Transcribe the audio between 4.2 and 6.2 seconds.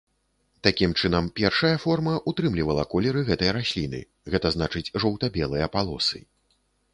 гэта значыць жоўта-белыя палосы.